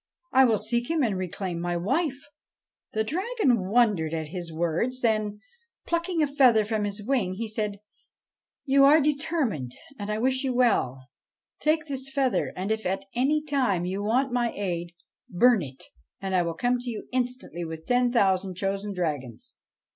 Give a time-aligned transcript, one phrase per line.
[0.33, 2.25] I will seek him and reclaim my wife.'
[2.93, 5.41] The Dragon King wondered at his words; then,
[5.85, 7.77] plucking a feather from his wing, he said,'
[8.73, 11.07] You are determined, and I wish you well.
[11.59, 14.93] Take this feather, and, if at any time you want my aid,
[15.29, 15.83] burn it
[16.19, 19.53] and I will come to you instantly with ten thousand chosen dragons.'